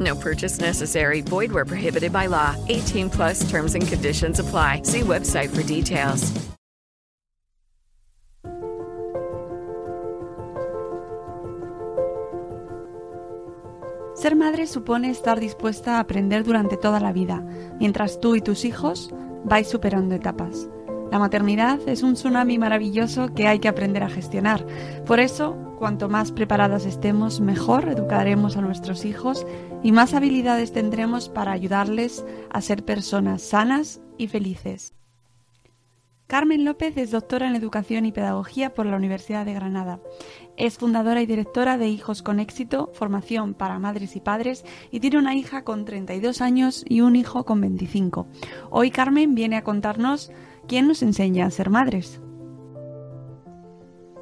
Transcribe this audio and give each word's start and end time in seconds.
No 0.00 0.16
purchase 0.16 0.60
necessary. 0.60 1.20
Void 1.20 1.52
where 1.52 1.66
prohibited 1.66 2.12
by 2.12 2.26
law. 2.26 2.56
18 2.68 3.10
plus 3.10 3.48
terms 3.50 3.74
and 3.74 3.86
conditions 3.86 4.40
apply. 4.40 4.82
See 4.84 5.02
website 5.02 5.50
for 5.50 5.62
details. 5.62 6.32
Ser 14.20 14.36
madre 14.36 14.66
supone 14.66 15.08
estar 15.08 15.40
dispuesta 15.40 15.96
a 15.96 16.00
aprender 16.00 16.44
durante 16.44 16.76
toda 16.76 17.00
la 17.00 17.10
vida, 17.10 17.42
mientras 17.78 18.20
tú 18.20 18.36
y 18.36 18.42
tus 18.42 18.66
hijos 18.66 19.08
vais 19.44 19.66
superando 19.66 20.14
etapas. 20.14 20.68
La 21.10 21.18
maternidad 21.18 21.80
es 21.86 22.02
un 22.02 22.14
tsunami 22.14 22.58
maravilloso 22.58 23.32
que 23.34 23.48
hay 23.48 23.60
que 23.60 23.68
aprender 23.68 24.02
a 24.02 24.10
gestionar. 24.10 24.66
Por 25.06 25.20
eso, 25.20 25.56
cuanto 25.80 26.10
más 26.10 26.30
preparadas 26.30 26.84
estemos, 26.84 27.40
mejor 27.40 27.88
educaremos 27.88 28.58
a 28.58 28.60
nuestros 28.60 29.06
hijos 29.06 29.46
y 29.82 29.92
más 29.92 30.12
habilidades 30.12 30.72
tendremos 30.72 31.30
para 31.30 31.52
ayudarles 31.52 32.22
a 32.50 32.60
ser 32.60 32.84
personas 32.84 33.40
sanas 33.40 34.02
y 34.18 34.28
felices. 34.28 34.92
Carmen 36.26 36.66
López 36.66 36.98
es 36.98 37.10
doctora 37.10 37.48
en 37.48 37.56
Educación 37.56 38.04
y 38.04 38.12
Pedagogía 38.12 38.74
por 38.74 38.84
la 38.84 38.96
Universidad 38.96 39.46
de 39.46 39.54
Granada. 39.54 40.00
Es 40.58 40.76
fundadora 40.76 41.22
y 41.22 41.26
directora 41.26 41.78
de 41.78 41.88
Hijos 41.88 42.22
con 42.22 42.40
Éxito, 42.40 42.90
formación 42.92 43.54
para 43.54 43.78
madres 43.78 44.16
y 44.16 44.20
padres, 44.20 44.66
y 44.90 45.00
tiene 45.00 45.16
una 45.16 45.34
hija 45.34 45.64
con 45.64 45.86
32 45.86 46.42
años 46.42 46.84
y 46.86 47.00
un 47.00 47.16
hijo 47.16 47.46
con 47.46 47.62
25. 47.62 48.28
Hoy 48.68 48.90
Carmen 48.90 49.34
viene 49.34 49.56
a 49.56 49.64
contarnos 49.64 50.30
quién 50.68 50.88
nos 50.88 51.02
enseña 51.02 51.46
a 51.46 51.50
ser 51.50 51.70
madres. 51.70 52.20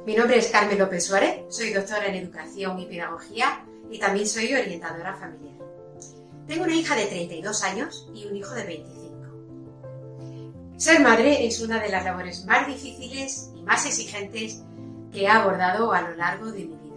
Mi 0.09 0.15
nombre 0.15 0.39
es 0.39 0.47
Carmen 0.47 0.79
López 0.79 1.05
Suárez, 1.05 1.43
soy 1.49 1.71
doctora 1.71 2.07
en 2.07 2.15
Educación 2.15 2.79
y 2.79 2.87
Pedagogía 2.87 3.63
y 3.91 3.99
también 3.99 4.27
soy 4.27 4.51
orientadora 4.55 5.13
familiar. 5.13 5.53
Tengo 6.47 6.63
una 6.63 6.73
hija 6.73 6.95
de 6.95 7.05
32 7.05 7.63
años 7.63 8.09
y 8.15 8.25
un 8.25 8.35
hijo 8.35 8.55
de 8.55 8.63
25. 8.63 10.73
Ser 10.77 11.01
madre 11.01 11.45
es 11.45 11.61
una 11.61 11.79
de 11.79 11.89
las 11.89 12.03
labores 12.03 12.43
más 12.45 12.65
difíciles 12.65 13.51
y 13.55 13.61
más 13.61 13.85
exigentes 13.85 14.63
que 15.13 15.25
he 15.25 15.27
abordado 15.27 15.93
a 15.93 16.01
lo 16.01 16.15
largo 16.15 16.47
de 16.47 16.65
mi 16.65 16.75
vida. 16.75 16.95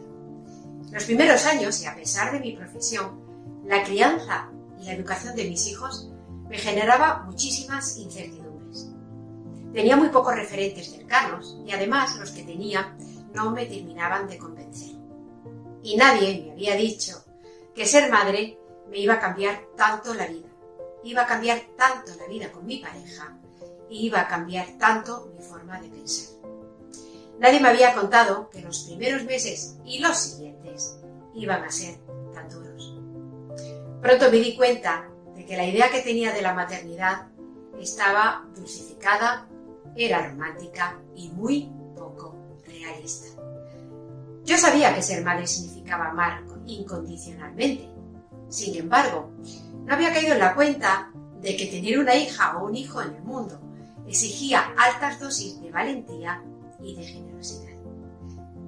Los 0.90 1.04
primeros 1.04 1.44
años, 1.44 1.82
y 1.82 1.86
a 1.86 1.94
pesar 1.94 2.32
de 2.32 2.40
mi 2.40 2.56
profesión, 2.56 3.20
la 3.66 3.84
crianza 3.84 4.48
y 4.80 4.86
la 4.86 4.94
educación 4.94 5.36
de 5.36 5.50
mis 5.50 5.66
hijos 5.66 6.08
me 6.48 6.56
generaba 6.56 7.24
muchísimas 7.24 7.98
incertidumbres. 7.98 8.41
Tenía 9.72 9.96
muy 9.96 10.08
pocos 10.08 10.34
referentes 10.34 10.90
cercanos 10.90 11.58
y 11.66 11.72
además 11.72 12.16
los 12.16 12.30
que 12.30 12.42
tenía 12.42 12.96
no 13.32 13.50
me 13.50 13.66
terminaban 13.66 14.28
de 14.28 14.38
convencer. 14.38 14.96
Y 15.82 15.96
nadie 15.96 16.44
me 16.44 16.52
había 16.52 16.76
dicho 16.76 17.24
que 17.74 17.86
ser 17.86 18.10
madre 18.10 18.58
me 18.90 18.98
iba 18.98 19.14
a 19.14 19.20
cambiar 19.20 19.64
tanto 19.76 20.12
la 20.14 20.26
vida, 20.26 20.48
iba 21.04 21.22
a 21.22 21.26
cambiar 21.26 21.62
tanto 21.76 22.12
la 22.16 22.26
vida 22.26 22.52
con 22.52 22.66
mi 22.66 22.78
pareja 22.78 23.38
y 23.88 24.06
iba 24.06 24.20
a 24.20 24.28
cambiar 24.28 24.66
tanto 24.78 25.32
mi 25.34 25.42
forma 25.42 25.80
de 25.80 25.88
pensar. 25.88 26.34
Nadie 27.38 27.60
me 27.60 27.68
había 27.68 27.94
contado 27.94 28.50
que 28.50 28.60
los 28.60 28.84
primeros 28.84 29.24
meses 29.24 29.76
y 29.84 29.98
los 29.98 30.16
siguientes 30.16 30.98
iban 31.34 31.64
a 31.64 31.70
ser 31.70 31.96
tan 32.34 32.48
duros. 32.48 32.94
Pronto 34.00 34.30
me 34.30 34.38
di 34.38 34.56
cuenta 34.56 35.08
de 35.34 35.46
que 35.46 35.56
la 35.56 35.64
idea 35.64 35.90
que 35.90 36.02
tenía 36.02 36.32
de 36.32 36.42
la 36.42 36.54
maternidad 36.54 37.28
estaba 37.80 38.46
dulcificada, 38.54 39.48
era 39.96 40.28
romántica 40.28 40.98
y 41.14 41.28
muy 41.30 41.70
poco 41.96 42.36
realista. 42.66 43.42
Yo 44.44 44.58
sabía 44.58 44.94
que 44.94 45.02
ser 45.02 45.24
madre 45.24 45.46
significaba 45.46 46.08
amar 46.08 46.42
incondicionalmente. 46.66 47.88
Sin 48.48 48.76
embargo, 48.76 49.30
no 49.84 49.94
había 49.94 50.12
caído 50.12 50.34
en 50.34 50.40
la 50.40 50.54
cuenta 50.54 51.10
de 51.40 51.56
que 51.56 51.66
tener 51.66 51.98
una 51.98 52.14
hija 52.14 52.56
o 52.58 52.66
un 52.66 52.76
hijo 52.76 53.02
en 53.02 53.14
el 53.14 53.22
mundo 53.22 53.60
exigía 54.06 54.74
altas 54.76 55.18
dosis 55.20 55.60
de 55.60 55.70
valentía 55.70 56.42
y 56.80 56.94
de 56.94 57.02
generosidad. 57.02 57.72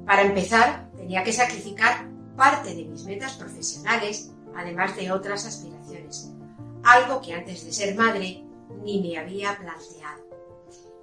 Para 0.06 0.22
empezar, 0.22 0.90
tenía 0.96 1.22
que 1.22 1.32
sacrificar 1.32 2.08
parte 2.36 2.74
de 2.74 2.84
mis 2.84 3.04
metas 3.04 3.34
profesionales, 3.34 4.32
además 4.56 4.96
de 4.96 5.12
otras 5.12 5.46
aspiraciones, 5.46 6.32
algo 6.82 7.20
que 7.20 7.34
antes 7.34 7.64
de 7.64 7.72
ser 7.72 7.94
madre 7.94 8.44
ni 8.82 9.00
me 9.00 9.18
había 9.18 9.56
planteado. 9.56 10.24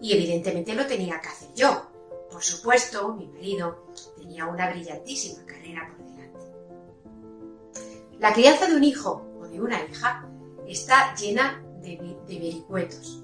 Y 0.02 0.14
evidentemente 0.14 0.74
lo 0.74 0.88
tenía 0.88 1.22
que 1.22 1.30
hacer 1.30 1.54
yo. 1.54 1.88
Por 2.32 2.44
supuesto, 2.44 3.14
mi 3.14 3.28
marido 3.28 3.88
tenía 4.18 4.48
una 4.48 4.72
brillantísima 4.72 5.46
carrera 5.46 5.94
por 5.96 6.06
delante. 6.06 6.46
La 8.20 8.34
crianza 8.34 8.68
de 8.68 8.76
un 8.76 8.84
hijo 8.84 9.26
o 9.40 9.48
de 9.48 9.62
una 9.62 9.84
hija 9.86 10.28
está 10.68 11.14
llena 11.16 11.64
de, 11.82 11.98
de 12.28 12.40
vericuetos. 12.40 13.24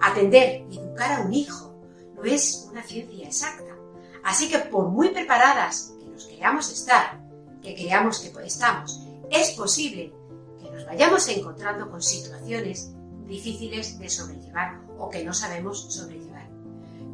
Atender 0.00 0.66
y 0.70 0.78
educar 0.78 1.12
a 1.12 1.24
un 1.24 1.32
hijo 1.32 1.74
no 2.14 2.24
es 2.24 2.66
una 2.70 2.82
ciencia 2.82 3.26
exacta. 3.26 3.76
Así 4.22 4.50
que 4.50 4.58
por 4.58 4.88
muy 4.88 5.10
preparadas 5.10 5.94
que 5.98 6.06
nos 6.06 6.26
creamos 6.26 6.70
estar, 6.72 7.20
que 7.62 7.74
creamos 7.74 8.18
que 8.18 8.44
estamos, 8.44 9.00
es 9.30 9.52
posible 9.52 10.12
que 10.60 10.70
nos 10.70 10.84
vayamos 10.84 11.28
encontrando 11.28 11.90
con 11.90 12.02
situaciones 12.02 12.92
difíciles 13.26 13.98
de 13.98 14.08
sobrellevar 14.08 14.85
o 14.98 15.10
que 15.10 15.24
no 15.24 15.34
sabemos 15.34 15.92
sobrellevar. 15.92 16.48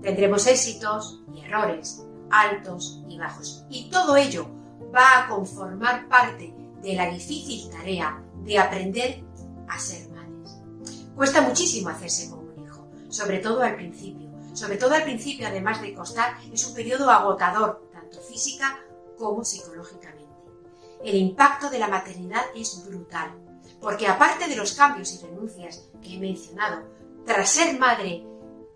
Tendremos 0.03 0.47
éxitos 0.47 1.21
y 1.35 1.41
errores, 1.45 2.05
altos 2.31 3.03
y 3.09 3.19
bajos. 3.19 3.65
Y 3.71 3.91
todo 3.91 4.17
ello 4.17 4.47
va 4.95 5.21
a 5.25 5.29
conformar 5.29 6.09
parte 6.09 6.55
de 6.83 6.95
la 6.95 7.11
difícil 7.11 7.71
tarea 7.71 8.23
de 8.45 8.59
aprender 8.59 9.23
a 9.69 9.79
ser 9.79 10.09
madres. 10.11 10.61
Cuesta 11.15 11.43
muchísimo 11.43 11.89
hacerse 11.89 12.31
con 12.31 12.41
un 12.41 12.65
hijo, 12.65 12.89
sobre 13.09 13.39
todo 13.39 13.63
al 13.63 13.77
principio. 13.77 14.33
Sobre 14.55 14.77
todo 14.77 14.95
al 14.95 15.05
principio, 15.05 15.47
además 15.47 15.81
de 15.81 15.95
costar, 15.95 16.37
es 16.53 16.67
un 16.67 16.75
periodo 16.75 17.11
agotador, 17.11 17.89
tanto 17.93 18.21
física 18.21 18.79
como 19.17 19.45
psicológicamente. 19.45 20.23
El 21.03 21.17
impacto 21.17 21.71
de 21.71 21.79
la 21.79 21.89
maternidad 21.89 22.43
es 22.55 22.85
brutal, 22.87 23.33
porque 23.81 24.07
aparte 24.07 24.47
de 24.47 24.57
los 24.57 24.73
cambios 24.73 25.15
y 25.15 25.25
renuncias 25.25 25.89
que 26.03 26.15
he 26.15 26.19
mencionado, 26.19 26.83
tras 27.27 27.51
ser 27.51 27.79
madre 27.79 28.27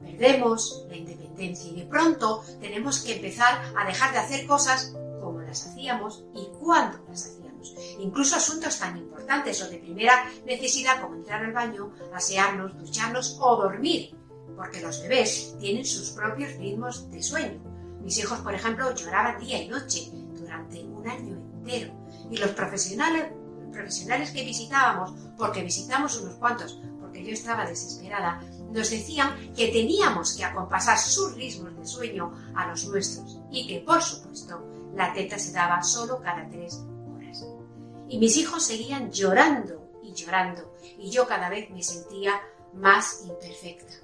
perdemos 0.01 0.85
la 0.89 0.97
independencia 0.97 1.71
y 1.71 1.81
de 1.81 1.87
pronto 1.87 2.43
tenemos 2.61 3.01
que 3.01 3.17
empezar 3.17 3.61
a 3.77 3.85
dejar 3.87 4.13
de 4.13 4.19
hacer 4.19 4.47
cosas 4.47 4.95
como 5.21 5.41
las 5.41 5.67
hacíamos 5.67 6.25
y 6.35 6.49
cuándo 6.59 6.99
las 7.09 7.27
hacíamos. 7.27 7.75
Incluso 7.99 8.37
asuntos 8.37 8.79
tan 8.79 8.97
importantes 8.97 9.61
o 9.63 9.69
de 9.69 9.79
primera 9.79 10.31
necesidad 10.45 11.01
como 11.01 11.17
entrar 11.17 11.45
al 11.45 11.53
baño, 11.53 11.93
asearnos, 12.15 12.79
ducharnos 12.79 13.37
o 13.41 13.57
dormir, 13.57 14.15
porque 14.57 14.81
los 14.81 15.03
bebés 15.03 15.57
tienen 15.59 15.85
sus 15.85 16.11
propios 16.11 16.53
ritmos 16.57 17.11
de 17.11 17.23
sueño. 17.23 17.61
Mis 18.01 18.19
hijos, 18.19 18.39
por 18.39 18.55
ejemplo, 18.55 18.95
lloraban 18.95 19.41
día 19.41 19.61
y 19.61 19.69
noche 19.69 20.11
durante 20.39 20.85
un 20.85 21.09
año 21.09 21.35
entero 21.35 21.93
y 22.31 22.37
los 22.37 22.51
profesionales 22.51 23.33
profesionales 23.77 24.31
que 24.31 24.45
visitábamos, 24.45 25.13
porque 25.37 25.63
visitamos 25.63 26.19
unos 26.21 26.37
cuantos, 26.37 26.81
porque 27.17 27.29
yo 27.29 27.33
estaba 27.33 27.65
desesperada, 27.65 28.43
nos 28.71 28.91
decían 28.91 29.55
que 29.55 29.69
teníamos 29.69 30.37
que 30.37 30.45
acompasar 30.45 30.99
sus 30.99 31.35
ritmos 31.35 31.75
de 31.75 31.87
sueño 31.87 32.33
a 32.55 32.69
los 32.69 32.87
nuestros 32.89 33.39
y 33.51 33.67
que, 33.67 33.81
por 33.81 34.03
supuesto, 34.03 34.63
la 34.95 35.15
teta 35.15 35.39
se 35.39 35.53
daba 35.53 35.83
solo 35.83 36.21
cada 36.21 36.47
tres 36.51 36.85
horas. 37.15 37.47
Y 38.09 38.19
mis 38.19 38.37
hijos 38.37 38.65
seguían 38.65 39.11
llorando 39.11 39.91
y 40.03 40.13
llorando 40.13 40.75
y 40.99 41.11
yo 41.11 41.27
cada 41.27 41.49
vez 41.49 41.71
me 41.71 41.83
sentía 41.83 42.39
más 42.75 43.25
imperfecta. 43.25 43.95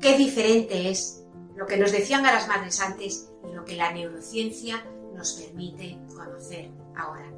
qué 0.00 0.16
diferente 0.16 0.90
es 0.90 1.24
lo 1.56 1.66
que 1.66 1.78
nos 1.78 1.90
decían 1.90 2.24
a 2.26 2.32
las 2.32 2.46
madres 2.46 2.80
antes 2.80 3.30
y 3.50 3.52
lo 3.52 3.64
que 3.64 3.74
la 3.74 3.90
neurociencia 3.90 4.84
nos 5.14 5.32
permite 5.32 5.98
conocer 6.14 6.70
ahora. 6.94 7.28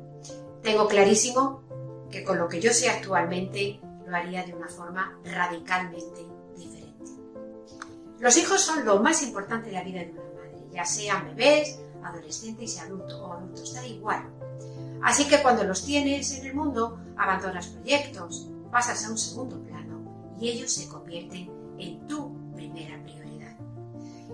Tengo 0.62 0.86
clarísimo 0.86 1.62
que 2.10 2.25
con 2.25 2.36
lo 2.38 2.48
que 2.48 2.60
yo 2.60 2.75
sé 2.75 2.90
actualmente 2.90 3.80
lo 4.08 4.16
haría 4.16 4.44
de 4.44 4.55
una 4.55 4.69
forma 4.69 5.19
radicalmente 5.25 6.26
diferente. 6.56 7.10
Los 8.19 8.37
hijos 8.37 8.60
son 8.60 8.84
lo 8.84 9.00
más 9.00 9.22
importante 9.22 9.69
de 9.69 9.75
la 9.75 9.84
vida 9.84 10.00
de 10.00 10.10
una 10.12 10.22
madre, 10.22 10.66
ya 10.72 10.84
sean 10.84 11.26
bebés, 11.26 11.78
adolescentes 12.02 12.76
y 12.76 12.78
adultos 12.81 13.14
o 13.14 13.32
adultos, 13.32 13.75
da 13.75 13.87
igual. 13.87 14.25
Así 15.02 15.28
que 15.28 15.40
cuando 15.43 15.64
los 15.64 15.84
tienes 15.84 16.37
en 16.37 16.46
el 16.46 16.55
mundo, 16.55 16.99
abandonas 17.16 17.69
proyectos, 17.69 18.49
pasas 18.70 19.05
a 19.05 19.10
un 19.10 19.19
segundo 19.19 19.62
plano 19.62 20.34
y 20.40 20.49
ellos 20.49 20.72
se 20.72 20.88
convierten 20.88 21.50
en 21.78 22.06
tu 22.06 22.52
primera 22.54 23.00
prioridad. 23.02 23.56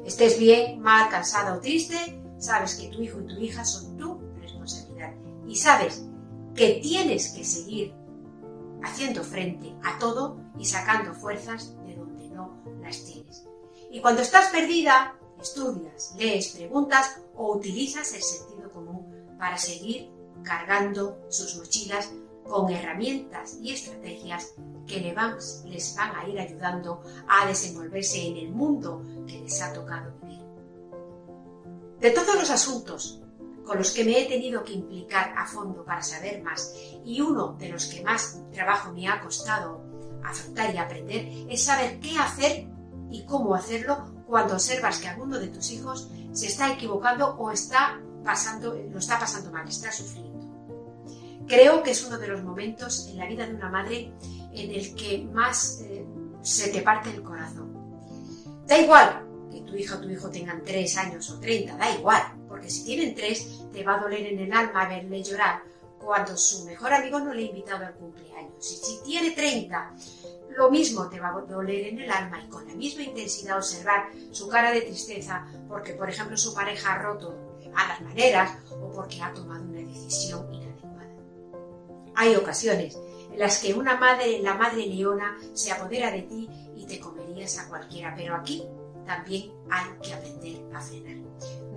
Estés 0.05 0.39
bien, 0.39 0.81
mal, 0.81 1.09
cansada 1.11 1.55
o 1.55 1.61
triste, 1.61 2.23
sabes 2.39 2.77
que 2.77 2.89
tu 2.89 3.03
hijo 3.03 3.21
y 3.21 3.27
tu 3.27 3.41
hija 3.41 3.65
son 3.65 3.97
tu 3.97 4.21
responsabilidad 4.41 5.13
y 5.47 5.57
sabes 5.57 6.07
que 6.55 6.81
tienes 6.83 7.31
que 7.31 7.45
seguir 7.45 7.95
haciendo 8.85 9.25
frente 9.25 9.75
a 9.83 9.99
todo 9.99 10.39
y 10.59 10.65
sacando 10.67 11.15
fuerzas 11.15 11.75
de 11.85 11.97
donde 11.97 12.29
no 12.29 12.63
las 12.83 13.05
tienes. 13.05 13.45
Y 13.91 14.01
cuando 14.01 14.23
estás 14.23 14.51
perdida, 14.51 15.17
estudias, 15.41 16.15
lees, 16.19 16.51
preguntas 16.51 17.21
o 17.35 17.57
utilizas 17.57 18.13
el 18.15 18.23
sentido 18.23 18.71
común 18.71 19.37
para 19.39 19.59
seguir 19.59 20.11
cargando 20.43 21.19
sus 21.31 21.57
mochilas 21.57 22.11
con 22.45 22.71
herramientas 22.71 23.57
y 23.63 23.73
estrategias 23.73 24.53
que 24.87 25.01
les 25.01 25.15
van 25.15 26.17
a 26.17 26.29
ir 26.29 26.39
ayudando 26.39 27.03
a 27.27 27.47
desenvolverse 27.47 28.27
en 28.27 28.37
el 28.37 28.51
mundo 28.51 29.03
que 29.27 29.41
les 29.41 29.63
ha 29.63 29.73
tocado 29.73 30.13
vivir. 30.23 30.45
De 32.01 32.11
todos 32.11 32.35
los 32.35 32.51
asuntos 32.51 33.24
con 33.65 33.79
los 33.79 33.91
que 33.93 34.05
me 34.05 34.21
he 34.21 34.27
tenido 34.27 34.63
que 34.63 34.73
implicar 34.73 35.35
a 35.37 35.47
fondo 35.47 35.85
para 35.85 36.03
saber 36.03 36.43
más 36.43 36.75
y 37.05 37.21
uno 37.21 37.57
de 37.59 37.71
los 37.71 37.87
que 37.87 38.03
más 38.03 38.41
trabajo 38.53 38.93
me 38.93 39.09
ha 39.09 39.21
costado 39.21 39.83
afrontar 40.25 40.75
y 40.75 40.79
aprender 40.79 41.29
es 41.49 41.65
saber 41.65 42.01
qué 42.01 42.17
hacer 42.19 42.67
y 43.11 43.25
cómo 43.25 43.55
hacerlo 43.55 44.25
cuando 44.27 44.55
observas 44.55 44.99
que 44.99 45.09
alguno 45.09 45.39
de 45.39 45.49
tus 45.49 45.71
hijos 45.71 46.11
se 46.33 46.47
está 46.47 46.73
equivocando 46.73 47.37
o 47.37 47.51
está 47.51 48.01
pasando, 48.25 48.75
lo 48.75 48.99
está 48.99 49.19
pasando 49.19 49.51
mal, 49.53 49.69
está 49.69 49.93
sufriendo. 49.93 50.35
Creo 51.47 51.83
que 51.83 51.91
es 51.91 52.05
uno 52.05 52.19
de 52.19 52.29
los 52.29 52.43
momentos 52.43 53.07
en 53.09 53.19
la 53.19 53.27
vida 53.27 53.47
de 53.47 53.55
una 53.55 53.69
madre 53.69 54.13
en 54.53 54.71
el 54.71 54.95
que 54.95 55.29
más 55.33 55.81
eh, 55.83 56.07
se 56.41 56.71
te 56.71 56.81
parte 56.81 57.11
el 57.11 57.23
corazón. 57.23 57.73
Da 58.67 58.79
igual 58.79 59.25
que 59.55 59.61
tu 59.63 59.77
hija 59.77 59.97
o 59.97 60.01
tu 60.01 60.11
hijo 60.11 60.29
tengan 60.31 60.63
tres 60.63 60.97
años 60.97 61.31
o 61.31 61.39
30, 61.39 61.77
da 61.77 61.91
igual, 61.97 62.23
porque 62.49 62.69
si 62.69 62.85
tienen 62.85 63.15
tres 63.15 63.63
te 63.73 63.85
va 63.85 63.97
a 63.97 64.01
doler 64.01 64.27
en 64.27 64.41
el 64.41 64.53
alma 64.53 64.89
verle 64.89 65.23
llorar 65.23 65.63
cuando 65.99 66.37
su 66.37 66.65
mejor 66.65 66.93
amigo 66.93 67.19
no 67.21 67.33
le 67.33 67.43
ha 67.43 67.47
invitado 67.47 67.87
al 67.87 67.95
cumpleaños. 67.95 68.71
Y 68.71 68.77
si 68.77 69.03
tiene 69.05 69.31
30, 69.31 69.95
lo 70.57 70.71
mismo 70.71 71.09
te 71.09 71.19
va 71.19 71.29
a 71.29 71.41
doler 71.41 71.89
en 71.89 72.01
el 72.01 72.11
alma 72.11 72.43
y 72.45 72.49
con 72.49 72.67
la 72.67 72.75
misma 72.75 73.03
intensidad 73.03 73.57
observar 73.57 74.11
su 74.31 74.49
cara 74.49 74.71
de 74.71 74.83
tristeza 74.83 75.47
porque, 75.69 75.95
por 75.95 76.09
ejemplo, 76.09 76.37
su 76.37 76.55
pareja 76.55 76.95
ha 76.95 76.99
roto 76.99 77.35
a 77.75 77.89
las 77.89 78.01
maneras 78.03 78.59
o 78.71 78.91
porque 78.93 79.23
ha 79.23 79.33
tomado 79.33 79.65
una 79.65 79.81
decisión 79.81 80.53
inadecuada. 80.53 81.09
Hay 82.15 82.37
ocasiones 82.37 82.99
en 83.33 83.39
las 83.39 83.59
que 83.59 83.75
una 83.75 83.97
madre, 83.97 84.41
la 84.41 84.55
madre 84.55 84.87
leona, 84.87 85.37
se 85.55 85.73
apodera 85.73 86.11
de 86.11 86.23
ti 86.23 86.49
y 86.77 86.87
te 86.87 87.01
comerías 87.01 87.59
a 87.59 87.69
cualquiera, 87.69 88.15
pero 88.17 88.37
aquí 88.37 88.63
también 89.05 89.53
hay 89.71 89.85
que 90.03 90.15
aprender 90.15 90.65
a 90.75 90.81
frenar. 90.81 91.17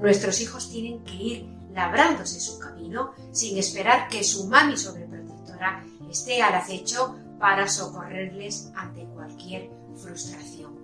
Nuestros 0.02 0.40
hijos 0.42 0.70
tienen 0.70 1.04
que 1.04 1.16
ir 1.16 1.58
labrándose 1.74 2.40
su 2.40 2.58
camino 2.60 3.14
sin 3.32 3.58
esperar 3.58 4.08
que 4.08 4.24
su 4.24 4.48
mami 4.48 4.78
sobreprotectora 4.78 5.84
esté 6.10 6.42
al 6.42 6.56
acecho 6.56 7.16
para 7.40 7.68
socorrerles 7.68 8.72
ante 8.76 9.06
cualquier 9.06 9.70
frustración. 9.96 10.76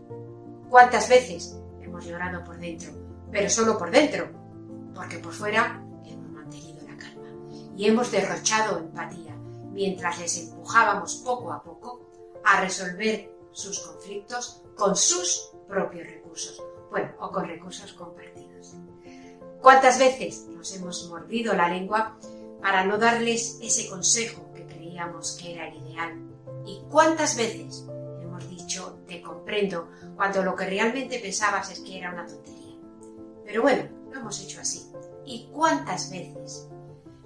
¿Cuántas 0.69 1.10
veces 1.10 1.57
hemos 1.81 2.06
llorado 2.06 2.44
por 2.44 2.57
dentro? 2.60 2.92
Pero 3.31 3.50
solo 3.50 3.78
por 3.78 3.92
dentro, 3.92 4.30
porque 4.94 5.18
por 5.18 5.34
fuera 5.34 5.84
hemos 6.06 6.30
mantenido 6.30 6.88
la 6.88 6.98
calma 6.98 7.30
y 7.75 7.88
hemos 7.88 8.12
derrochado 8.12 8.80
empatía 8.80 9.36
mientras 9.72 10.19
les 10.19 10.38
empujábamos 10.38 11.16
poco 11.18 11.51
a 11.51 11.63
poco 11.63 12.01
a 12.45 12.62
resolver 12.62 13.32
sus 13.53 13.79
conflictos 13.79 14.61
con 14.75 14.95
sus 14.95 15.51
propios 15.67 16.07
recursos, 16.07 16.61
bueno, 16.89 17.11
o 17.19 17.31
con 17.31 17.47
recursos 17.47 17.94
compartidos. 17.94 18.73
¿Cuántas 19.61 19.97
veces 19.97 20.45
nos 20.50 20.75
hemos 20.75 21.07
mordido 21.09 21.53
la 21.53 21.69
lengua 21.69 22.17
para 22.61 22.83
no 22.83 22.97
darles 22.97 23.59
ese 23.61 23.89
consejo 23.89 24.51
que 24.53 24.65
creíamos 24.65 25.38
que 25.41 25.53
era 25.53 25.69
el 25.69 25.75
ideal? 25.77 26.19
¿Y 26.65 26.81
cuántas 26.89 27.38
veces 27.38 27.85
hemos 28.21 28.50
dicho 28.50 29.00
te 29.07 29.21
comprendo 29.21 29.89
cuando 30.15 30.44
lo 30.44 30.56
que 30.56 30.65
realmente 30.65 31.19
pensabas 31.19 31.71
es 31.71 31.79
que 31.79 31.97
era 31.97 32.11
una 32.11 32.25
tontería? 32.25 32.77
Pero 33.45 33.61
bueno, 33.61 33.83
lo 34.11 34.19
hemos 34.19 34.41
hecho 34.41 34.59
así. 34.59 34.91
¿Y 35.25 35.49
cuántas 35.53 36.11
veces 36.11 36.67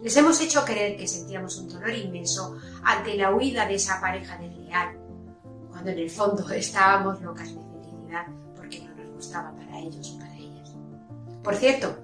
les 0.01 0.15
hemos 0.15 0.39
hecho 0.41 0.63
creer 0.63 0.95
que 0.95 1.07
sentíamos 1.07 1.57
un 1.57 1.69
dolor 1.69 1.89
inmenso 1.89 2.55
ante 2.83 3.15
la 3.15 3.33
huida 3.33 3.65
de 3.65 3.75
esa 3.75 3.99
pareja 3.99 4.37
desleal, 4.37 4.95
cuando 5.77 5.91
en 5.91 5.99
el 5.99 6.09
fondo 6.09 6.49
estábamos 6.49 7.21
locas 7.21 7.53
de 7.53 7.61
felicidad 7.61 8.25
porque 8.55 8.81
no 8.81 8.95
nos 8.95 9.13
gustaba 9.13 9.55
para 9.55 9.79
ellos 9.79 10.13
o 10.15 10.19
para 10.19 10.35
ellas? 10.35 10.75
Por 11.43 11.55
cierto, 11.55 11.95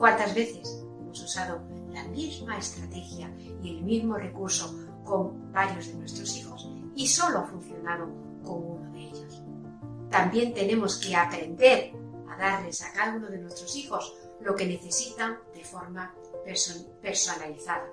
¿Cuántas 0.00 0.34
veces 0.34 0.82
hemos 0.98 1.22
usado 1.22 1.60
la 1.92 2.04
misma 2.04 2.56
estrategia 2.56 3.30
y 3.62 3.76
el 3.76 3.82
mismo 3.82 4.16
recurso 4.16 4.74
con 5.04 5.52
varios 5.52 5.88
de 5.88 5.94
nuestros 5.96 6.34
hijos 6.38 6.70
y 6.96 7.06
solo 7.06 7.40
ha 7.40 7.44
funcionado 7.44 8.08
con 8.42 8.64
uno 8.64 8.92
de 8.94 9.00
ellos? 9.00 9.42
También 10.08 10.54
tenemos 10.54 10.96
que 10.96 11.14
aprender 11.14 11.92
a 12.30 12.38
darles 12.38 12.80
a 12.80 12.94
cada 12.94 13.14
uno 13.14 13.28
de 13.28 13.40
nuestros 13.40 13.76
hijos 13.76 14.14
lo 14.40 14.56
que 14.56 14.64
necesitan 14.64 15.36
de 15.54 15.64
forma 15.64 16.14
personalizada. 17.02 17.90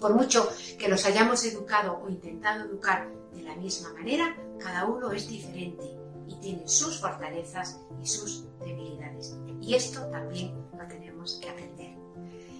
Por 0.00 0.14
mucho 0.14 0.48
que 0.80 0.88
los 0.88 1.06
hayamos 1.06 1.44
educado 1.44 2.00
o 2.04 2.08
intentado 2.08 2.64
educar 2.64 3.08
de 3.38 3.44
la 3.44 3.56
misma 3.56 3.92
manera, 3.92 4.36
cada 4.58 4.86
uno 4.86 5.12
es 5.12 5.28
diferente 5.28 5.96
y 6.26 6.34
tiene 6.36 6.68
sus 6.68 7.00
fortalezas 7.00 7.80
y 8.02 8.06
sus 8.06 8.44
debilidades. 8.60 9.36
Y 9.60 9.74
esto 9.74 10.04
también 10.10 10.52
lo 10.76 10.86
tenemos 10.86 11.38
que 11.40 11.48
aprender. 11.48 11.96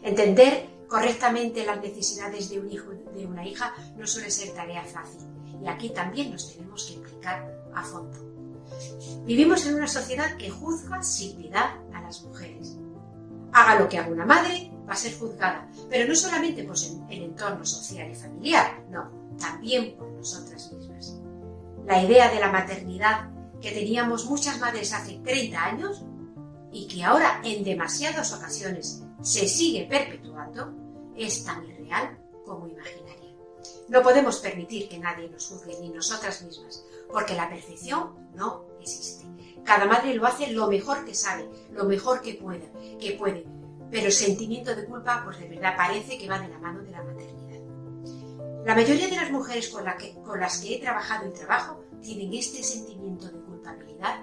Entender 0.02 0.68
correctamente 0.88 1.66
las 1.66 1.80
necesidades 1.82 2.48
de 2.48 2.60
un 2.60 2.70
hijo 2.70 2.90
de 3.14 3.26
una 3.26 3.46
hija 3.46 3.74
no 3.96 4.06
suele 4.06 4.30
ser 4.30 4.54
tarea 4.54 4.84
fácil. 4.84 5.20
Y 5.62 5.66
aquí 5.66 5.90
también 5.90 6.30
nos 6.30 6.52
tenemos 6.52 6.84
que 6.86 6.94
implicar 6.94 7.52
a 7.74 7.82
fondo. 7.82 8.18
Vivimos 9.24 9.66
en 9.66 9.74
una 9.74 9.88
sociedad 9.88 10.36
que 10.36 10.50
juzga 10.50 11.02
sin 11.02 11.36
piedad 11.36 11.70
a 11.92 12.02
las 12.02 12.22
mujeres. 12.22 12.76
Haga 13.52 13.80
lo 13.80 13.88
que 13.88 13.98
haga 13.98 14.10
una 14.10 14.26
madre, 14.26 14.70
va 14.88 14.92
a 14.92 14.96
ser 14.96 15.18
juzgada, 15.18 15.68
pero 15.90 16.06
no 16.06 16.14
solamente 16.14 16.64
por 16.64 16.76
el 17.10 17.22
entorno 17.22 17.64
social 17.64 18.10
y 18.10 18.14
familiar, 18.14 18.84
no, 18.90 19.10
también 19.38 19.96
por 19.96 20.07
nosotras 20.18 20.72
mismas. 20.72 21.16
La 21.86 22.02
idea 22.02 22.30
de 22.30 22.40
la 22.40 22.52
maternidad 22.52 23.30
que 23.60 23.72
teníamos 23.72 24.26
muchas 24.26 24.58
madres 24.60 24.92
hace 24.92 25.18
30 25.24 25.64
años 25.64 26.04
y 26.70 26.86
que 26.86 27.02
ahora 27.02 27.40
en 27.44 27.64
demasiadas 27.64 28.32
ocasiones 28.32 29.02
se 29.22 29.48
sigue 29.48 29.86
perpetuando, 29.88 30.74
es 31.16 31.44
tan 31.44 31.64
irreal 31.64 32.18
como 32.44 32.68
imaginaria. 32.68 33.34
No 33.88 34.02
podemos 34.02 34.38
permitir 34.38 34.88
que 34.88 34.98
nadie 34.98 35.28
nos 35.30 35.46
juzgue, 35.46 35.78
ni 35.80 35.88
nosotras 35.88 36.42
mismas, 36.42 36.84
porque 37.10 37.34
la 37.34 37.48
perfección 37.48 38.30
no 38.34 38.64
existe. 38.80 39.24
Cada 39.64 39.86
madre 39.86 40.14
lo 40.14 40.26
hace 40.26 40.52
lo 40.52 40.68
mejor 40.68 41.04
que 41.04 41.14
sabe, 41.14 41.48
lo 41.72 41.84
mejor 41.84 42.20
que 42.20 42.34
puede, 42.34 42.70
que 43.00 43.12
puede, 43.12 43.46
pero 43.90 44.06
el 44.06 44.12
sentimiento 44.12 44.74
de 44.74 44.84
culpa, 44.84 45.22
pues 45.24 45.38
de 45.38 45.48
verdad 45.48 45.74
parece 45.76 46.18
que 46.18 46.28
va 46.28 46.38
de 46.38 46.48
la 46.48 46.58
mano 46.58 46.82
de 46.82 46.90
la 46.90 47.02
maternidad. 47.02 47.47
La 48.64 48.74
mayoría 48.74 49.08
de 49.08 49.16
las 49.16 49.30
mujeres 49.30 49.68
con, 49.68 49.84
las 49.84 50.58
que 50.58 50.74
he 50.74 50.80
trabajado 50.80 51.26
y 51.26 51.32
trabajo 51.32 51.84
tienen 52.02 52.34
este 52.34 52.62
sentimiento 52.62 53.26
de 53.26 53.40
culpabilidad 53.40 54.20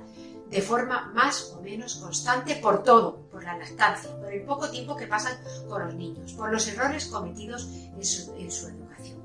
de 0.50 0.62
forma 0.62 1.12
más 1.14 1.54
o 1.58 1.62
menos 1.62 1.96
constante 1.96 2.56
por 2.58 2.84
todo, 2.84 3.28
por 3.32 3.44
la 3.44 3.58
lactancia, 3.58 4.16
por 4.20 4.32
el 4.32 4.44
poco 4.44 4.70
tiempo 4.70 4.96
que 4.96 5.08
pasan 5.08 5.38
con 5.68 5.86
los 5.86 5.96
niños, 5.96 6.34
por 6.34 6.52
los 6.52 6.68
errores 6.68 7.08
cometidos 7.08 7.68
en 7.96 8.04
su, 8.04 8.68
educación. 8.68 9.20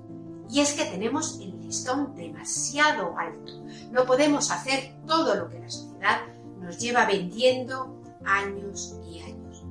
Y 0.49 0.61
es 0.61 0.73
que 0.73 0.87
tenemos 0.87 1.39
el 1.41 1.61
listón 1.61 2.15
demasiado 2.17 3.17
alto. 3.19 3.53
No 3.93 4.07
podemos 4.07 4.51
hacer 4.51 4.97
todo 5.07 5.35
lo 5.35 5.49
que 5.51 5.61
la 5.61 5.71
sociedad 5.71 6.21
nos 6.59 6.79
lleva 6.79 7.05
vendiendo 7.05 8.01
años 8.25 8.97
y 9.07 9.21
años. 9.21 9.63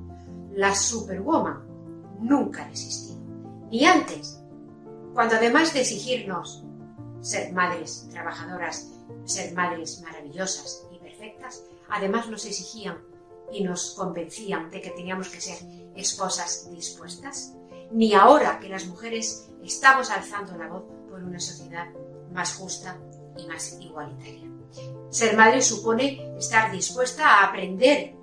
La 0.54 0.74
superwoman 0.74 1.66
nunca 2.20 2.64
ha 2.64 2.70
existido, 2.70 3.20
ni 3.70 3.84
antes, 3.84 4.39
cuando 5.14 5.36
además 5.36 5.72
de 5.74 5.80
exigirnos 5.80 6.64
ser 7.20 7.52
madres 7.52 8.08
trabajadoras, 8.10 8.88
ser 9.24 9.52
madres 9.54 10.00
maravillosas 10.02 10.86
y 10.92 10.98
perfectas, 10.98 11.64
además 11.88 12.28
nos 12.28 12.44
exigían 12.44 12.98
y 13.52 13.64
nos 13.64 13.94
convencían 13.94 14.70
de 14.70 14.80
que 14.80 14.90
teníamos 14.90 15.28
que 15.28 15.40
ser 15.40 15.58
esposas 15.96 16.70
dispuestas, 16.70 17.54
ni 17.90 18.14
ahora 18.14 18.60
que 18.60 18.68
las 18.68 18.86
mujeres 18.86 19.48
estamos 19.62 20.10
alzando 20.10 20.56
la 20.56 20.68
voz 20.68 20.84
por 21.08 21.22
una 21.22 21.40
sociedad 21.40 21.88
más 22.32 22.54
justa 22.54 22.98
y 23.36 23.46
más 23.46 23.76
igualitaria. 23.80 24.48
Ser 25.10 25.36
madre 25.36 25.60
supone 25.60 26.36
estar 26.38 26.70
dispuesta 26.70 27.26
a 27.26 27.48
aprender, 27.48 28.14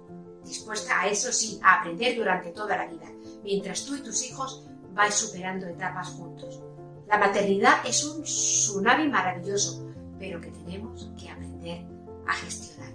dispuesta 0.45 1.01
a 1.01 1.07
eso 1.07 1.33
sí, 1.33 1.59
a 1.61 1.79
aprender 1.79 2.15
durante 2.15 2.51
toda 2.51 2.77
la 2.77 2.87
vida, 2.87 3.11
mientras 3.43 3.83
tú 3.83 3.97
y 3.97 4.01
tus 4.01 4.23
hijos 4.23 4.65
vais 4.93 5.13
superando 5.13 5.67
etapas 5.67 6.07
juntos. 6.09 6.61
La 7.07 7.17
maternidad 7.17 7.85
es 7.85 8.03
un 8.03 8.23
tsunami 8.23 9.07
maravilloso, 9.07 9.87
pero 10.19 10.41
que 10.41 10.51
tenemos 10.51 11.09
que 11.17 11.29
aprender 11.29 11.85
a 12.27 12.33
gestionar. 12.33 12.91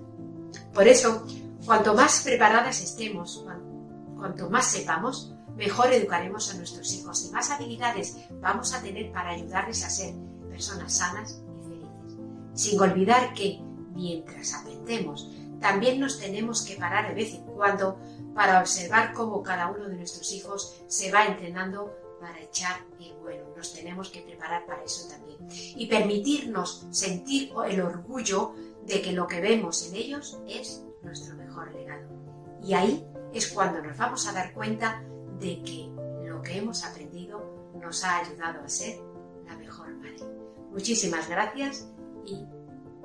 Por 0.74 0.86
eso, 0.86 1.26
cuanto 1.64 1.94
más 1.94 2.22
preparadas 2.22 2.82
estemos, 2.82 3.44
cuanto 4.16 4.50
más 4.50 4.66
sepamos, 4.66 5.34
mejor 5.56 5.92
educaremos 5.92 6.52
a 6.52 6.56
nuestros 6.56 6.92
hijos 6.92 7.24
y 7.24 7.30
más 7.30 7.50
habilidades 7.50 8.16
vamos 8.40 8.74
a 8.74 8.82
tener 8.82 9.12
para 9.12 9.30
ayudarles 9.30 9.84
a 9.84 9.90
ser 9.90 10.14
personas 10.50 10.92
sanas 10.92 11.42
y 11.60 11.68
felices. 11.68 12.18
Sin 12.54 12.80
olvidar 12.80 13.32
que, 13.32 13.60
mientras 13.94 14.54
aprendemos, 14.54 15.30
también 15.60 16.00
nos 16.00 16.18
tenemos 16.18 16.62
que 16.62 16.76
parar 16.76 17.08
de 17.08 17.14
vez 17.14 17.32
en 17.34 17.44
cuando 17.44 17.98
para 18.34 18.60
observar 18.60 19.12
cómo 19.14 19.42
cada 19.42 19.68
uno 19.68 19.88
de 19.88 19.96
nuestros 19.96 20.32
hijos 20.32 20.82
se 20.88 21.10
va 21.10 21.24
entrenando 21.24 21.94
para 22.22 22.40
echar 22.40 22.76
el 23.00 23.12
vuelo. 23.14 23.52
Nos 23.56 23.74
tenemos 23.74 24.08
que 24.08 24.20
preparar 24.20 24.64
para 24.64 24.84
eso 24.84 25.08
también. 25.08 25.40
Y 25.50 25.86
permitirnos 25.86 26.86
sentir 26.90 27.52
el 27.68 27.80
orgullo 27.80 28.54
de 28.86 29.02
que 29.02 29.12
lo 29.12 29.26
que 29.26 29.40
vemos 29.40 29.88
en 29.88 29.96
ellos 29.96 30.40
es 30.46 30.84
nuestro 31.02 31.34
mejor 31.34 31.74
legado. 31.74 32.08
Y 32.62 32.74
ahí 32.74 33.04
es 33.34 33.48
cuando 33.48 33.82
nos 33.82 33.96
vamos 33.98 34.28
a 34.28 34.32
dar 34.32 34.54
cuenta 34.54 35.02
de 35.40 35.62
que 35.64 35.90
lo 36.24 36.40
que 36.42 36.58
hemos 36.58 36.84
aprendido 36.84 37.72
nos 37.74 38.04
ha 38.04 38.18
ayudado 38.18 38.62
a 38.62 38.68
ser 38.68 39.00
la 39.46 39.56
mejor 39.56 39.92
madre. 39.96 40.24
Muchísimas 40.70 41.28
gracias 41.28 41.88
y 42.24 42.44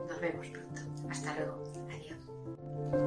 nos 0.07 0.21
vemos 0.21 0.47
pronto. 0.47 0.81
Hasta 1.09 1.35
luego. 1.35 1.63
Adiós. 1.89 3.06